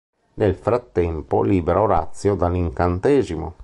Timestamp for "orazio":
1.83-2.33